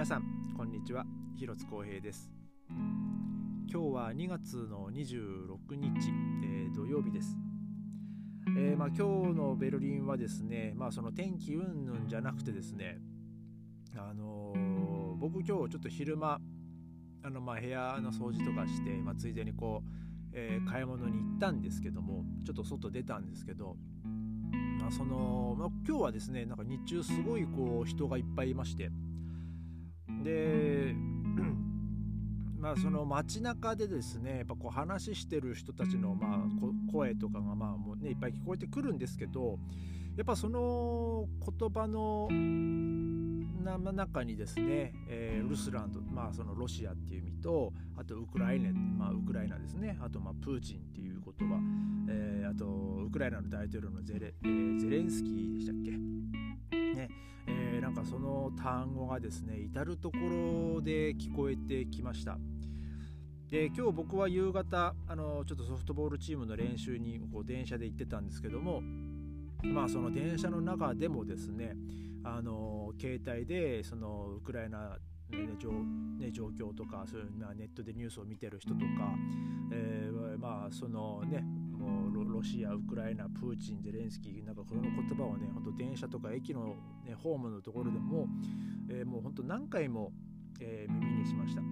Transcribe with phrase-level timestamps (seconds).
[0.00, 0.22] 皆さん
[0.56, 1.04] こんにちは。
[1.36, 2.30] 広津光平です。
[2.70, 6.08] 今日は2月の26日、
[6.42, 7.36] えー、土曜日です。
[8.56, 12.96] えー、まあ、今日のベルリンはですね、まあ、その天気云々じゃなくてですね、
[13.94, 16.40] あのー、僕今日ちょっと昼間
[17.22, 23.76] あのまあ部屋の掃除とかして、まあ、ついでにこう、えー、買い物に行ったんですけどもちょっと外出たんですけど、
[24.80, 28.90] まあそのまあ、今日はですねなんか日中すごいこう人がいっぱいいまして
[30.22, 30.94] で
[32.58, 39.58] まあその街中でですねやっぱこう話してる人たちのまあ声とかがまあもうねいっぱい聞こえてくるんですけど
[40.16, 41.26] やっぱその
[41.58, 42.28] 言葉の
[43.92, 51.56] 中にですね、えー、ルスランド、まあ、そのロシアっていう意味とあとウクライナ、まあ、ウクライナですねあとまあプーチンっていう言葉、
[52.10, 52.66] えー、あと
[53.06, 55.90] ウクライナの大統領のゼレ,、えー、ゼレンスキーでしたっけ？
[55.92, 57.08] ね
[57.46, 62.38] えー、なんかその単語がですね至る所で聞こえてきました。
[63.50, 68.80] で今日僕は夕方あのちょっとソフトボールチームの練習にこう電車で行ってたんですけども
[69.64, 71.74] まあその電車の中でもですね
[72.22, 74.98] あの携帯でそのウクライナ
[75.30, 78.86] ね、状ね、状況とかそういう、まあ、ネットでニュースを見てる人とか、
[79.72, 81.44] えー、まあそのね
[82.40, 88.28] ロシア、ウクライナ、プーチン、ゼレンスキーなんかこの言葉をね本当電車とか駅の、ね、ホームのところでも、
[88.88, 90.10] えー、もう本当何回も、
[90.58, 91.60] えー、耳にしました。
[91.60, 91.64] う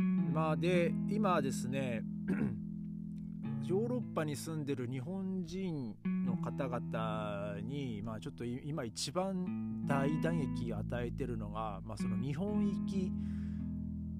[0.00, 2.02] ん、まあで今ですね
[3.64, 13.10] ヨーロッパに住んでる日本人の方々に、まあ、ちょっと今一番大打撃を与えてるのが、まあ、その日本行き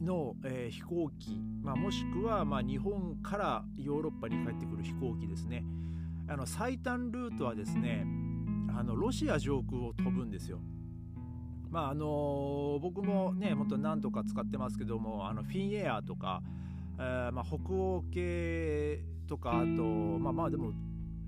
[0.00, 5.64] の、えー、飛行機、まあ、もしくはまあ日本からヨーロッパに帰ってくる飛行機ですね
[6.28, 8.06] あの最短ルートはですね
[8.76, 10.60] あのロシア上空を飛ぶんですよ。
[11.70, 16.42] まああの、僕もねもっと何度か使ってますけどもあのフィンエアとか、
[16.98, 20.72] えーまあ、北欧系とかあとまあまあでも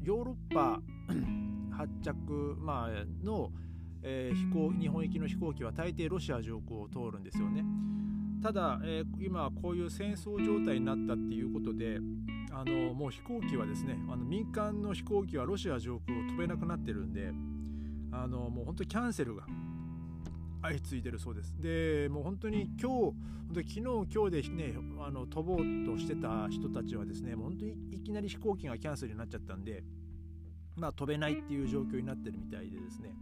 [0.02, 0.80] ヨーロッパ
[1.76, 3.50] 発着、まあの、
[4.02, 7.64] えー、飛行日本行きの飛行機は大抵ロシア上空を通るんですよね。
[8.42, 11.98] ただ、えー、今こういう戦争状態になったっていうことで
[12.52, 17.32] あのもう飛行機はですねあの民間の飛行機はロシア上空を飛べなくなってるんで
[18.12, 19.44] あのもう本当にキャンセルが
[20.62, 21.54] 相次いでるそうです。
[21.60, 23.14] でもう本当に今日本
[23.54, 29.84] 当に昨日今日でねあの飛ぼうとしてた人たちはですねもう本当にいきなり飛行機がキャンセルになっちゃったんで
[30.76, 33.14] まあ飛べないっていう状況になってるみたいでですね。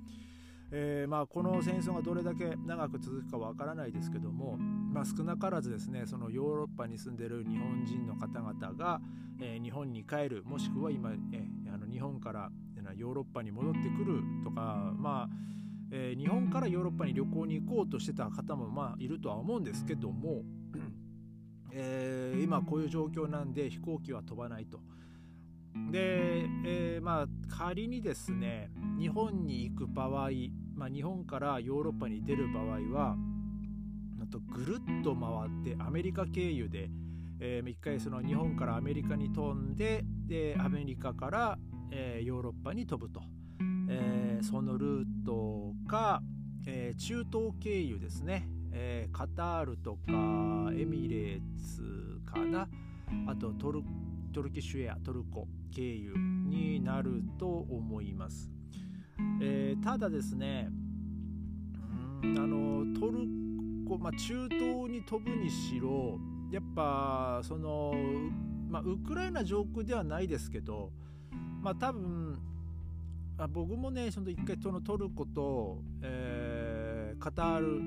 [0.72, 9.00] えー、まあこの戦争がどれだけ長く続くかわからないですけども、まあ、少なからずですねそのヨーロッパに住んでる日本人の方々が、
[9.40, 12.50] えー、日本に帰るもしくは今、えー、あの日本から
[12.96, 15.46] ヨーロッパに戻ってくるとかまあ
[15.92, 20.42] えー、日本からヨーロッパに旅行に行こうとしてた方もまあいるとは思うんですけども、
[21.70, 24.80] えー、今こういう状況なんで飛行機は飛ばないと。
[25.90, 30.30] で、えー、まあ仮にですね日本に行く場合、
[30.74, 33.16] まあ、日本からヨーロッパに出る場合は
[34.22, 36.90] あとぐるっと回ってアメリカ経由で、
[37.40, 41.58] えー、一回その日本からアメリカに飛んででアメリカから、
[41.90, 43.22] えー、ヨーロッパに飛ぶと。
[43.88, 46.22] えー、そのルートか、
[46.66, 49.98] えー、中東経由ですね、えー、カタールとか
[50.76, 52.68] エミレーツかな
[53.28, 53.86] あとトルコ
[54.36, 58.50] トルキッシュエアトルコ経由になると思います、
[59.40, 60.68] えー、ただですね
[62.22, 63.20] あのトル
[63.88, 66.18] コ、まあ、中東に飛ぶにしろ
[66.52, 67.94] やっぱその、
[68.68, 70.92] まあ、ウクライナ上空ではないですけど
[71.62, 72.38] まあ多分
[73.38, 77.80] あ僕もねその一回そのトルコと、えー、カタール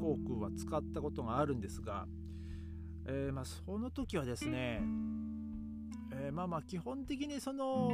[0.00, 2.06] 航空は使ったことがあるんですが、
[3.06, 4.80] えー、まあ、その時はですね、
[6.18, 7.90] えー、まあまあ基本的にその,、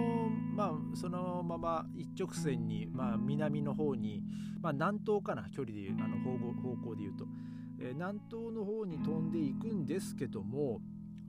[0.54, 4.22] まあ、そのまま一直線に、まあ、南の方に、
[4.60, 7.26] まあ、南東かな距離でいうあの方方向でいうと、
[7.80, 10.80] えー、南東の方に飛んでいくんですけども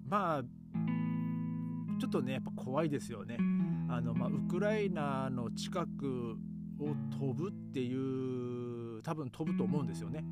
[0.08, 0.44] まあ
[2.00, 3.38] ちょっとねやっぱ怖いですよね。
[3.90, 6.36] あの、まあ、ウクライナの近く
[6.80, 10.24] を飛ぶっていう多分飛ぶと思うんですよね。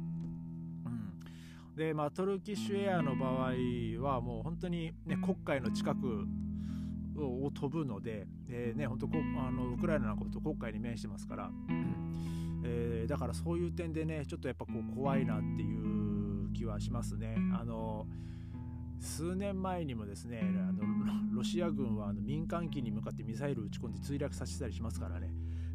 [0.85, 3.51] うん、で、まあ、トルキッシュエアの場合
[4.01, 6.25] はもう本当に、ね、黒海の近く
[7.27, 9.07] を飛ぶので、えーね、本当
[9.47, 11.51] あのウクライナのこと黒海に面してますから、
[12.63, 17.35] えー、だからそういう点でねちょっとやっぱこう怖いなっていう気はしますね。
[17.59, 18.05] あの
[18.99, 20.83] 数年前にもですねあの
[21.33, 25.31] ロシア軍はあの民間機に向かってミサイル撃ち込んで墜落させたりしますからね、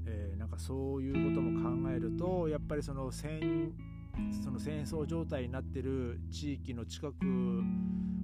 [0.07, 3.73] えー、なんかそういうことも考えるとやっぱりその戦
[4.43, 7.15] その戦争状態になってる地域の近く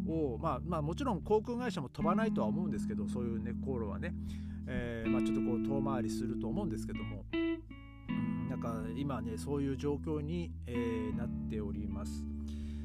[0.09, 4.15] を、まあ、まあもちろん航空会社も飛ばないとは思うんですけどそういうね航路はね、
[4.67, 7.37] えー、まあ、ちょっとこう遠回りすると思うんですけども、う
[8.13, 12.25] ん、なんか今ねそういう状況に、えー、なっております。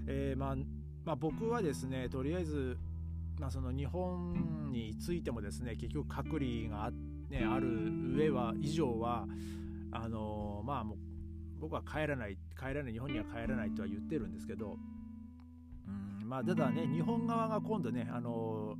[0.07, 0.55] えー、まあ
[1.05, 2.77] まあ、僕はですねとりあえず、
[3.39, 6.91] まあ、その日本についてもですね結局隔離があ,、
[7.29, 9.25] ね、ある上は以上は
[9.91, 10.97] あのまあもう
[11.59, 14.77] 僕は帰らない帰らない日本には帰らないとは言ってるんですけど。
[15.87, 18.75] うんまあただね日本側が今度ねあの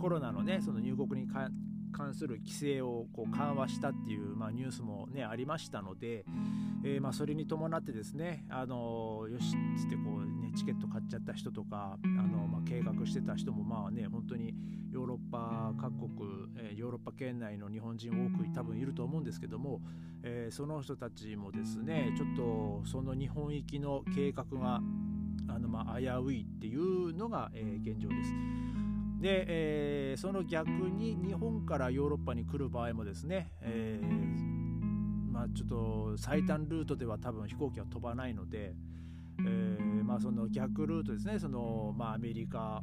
[0.00, 6.24] コロナのねその入国に関する規制をこう緩和したっていう、まあ、ニュースもねありましたので、
[6.84, 14.54] えー、まあそれに伴ってですねあのよしっつってこうねチケット買っちゃった人とかあの、まあ、計画してた人もまあね本当に
[14.92, 16.10] ヨーロッパ各国、
[16.58, 19.80] えー、ヨーロッパ圏内の日本人多く多分いると思うんですけども、
[20.22, 24.80] えー、その人たちもですねちょっとその日本行きの計画が
[25.48, 28.30] あのまあ危ういっていうのが、えー、現状です。
[29.22, 38.74] で、えー、その逆に日本からヨーロッパに来る場合もですね、えー、まあ、ちょっと最短ルートでは多分飛行機は飛ばないので、
[39.38, 42.82] えー、まあ、その逆ルートですねその、まあ、アメリカ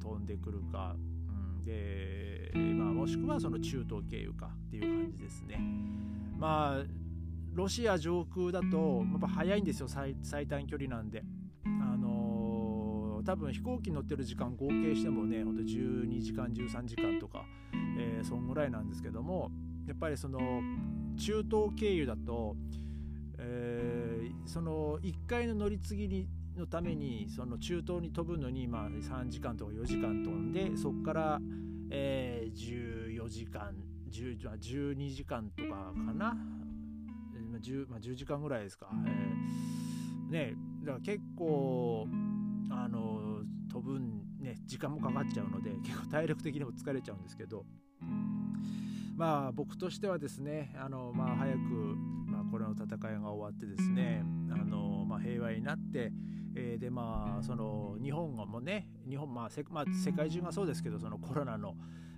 [0.00, 5.60] 飛んでくるか、うん、で、まあ、もしくはその中東経由かっていう感じですね。
[6.38, 6.84] まあ
[7.52, 10.14] ロシア上空だとやっぱ早いんですよ最
[10.46, 11.24] 短距離なんで。
[13.22, 17.44] 多分飛行機乗ってる時間合計してもねほんと12時間13時間とか、
[17.98, 19.50] えー、そんぐらいなんですけども
[19.86, 20.38] やっぱりその
[21.18, 22.56] 中東経由だと、
[23.38, 31.38] えー、その1回の乗り継ぎにのためにその中東に飛ぶのに、まあ、3時間とか4時間飛んでそこから、
[31.90, 33.74] えー、14時間
[34.10, 36.36] 10 12時間とかかな。
[37.60, 42.08] 10, まあ、10時間ぐらいですか、えー、ねだから結構
[42.84, 47.64] あの飛ぶんね時間もかかっちゃうので結構体力的にも疲れちゃうんですけど。
[49.16, 51.58] まあ僕としてはですねあの、まあ、早く、
[52.26, 56.10] まあ、これの戦いが終わってですねあの、まあ、平和になって、
[56.56, 61.74] えー、でまあその日本もね日本、まあせまあ、世界中がそうですけどそのコロナの、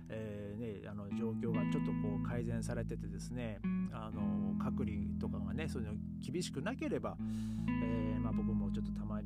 [0.07, 3.59] えーね、あの状況がちょっとこう改善されててですね
[3.91, 5.95] あの隔離とかがねそういうの
[6.25, 9.22] 厳しくなければ、えーまあ、僕もちょっとたまに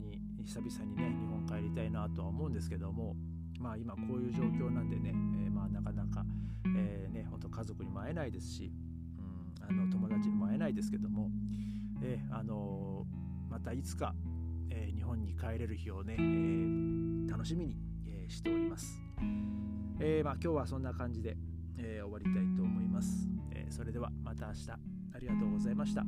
[0.57, 3.15] 久々にね日本帰りたいなとは思うんですけども
[3.59, 5.13] まあ今こういう状況なんでね、
[5.45, 6.25] えー、まあなかなか、
[6.75, 8.71] えー、ね本当家族にも会えないですし、
[9.19, 11.29] うん、あの友達にも会えないですけども、
[12.01, 13.05] えー、あの
[13.49, 14.15] またいつか、
[14.69, 17.77] えー、日本に帰れる日をね、えー、楽しみに、
[18.07, 18.99] えー、しております。
[19.99, 21.35] えー、まあ、今日はそんな感じで、
[21.79, 24.77] えー、終わりたいと思います、えー、それではまた明日あ
[25.19, 26.03] りがとうございました。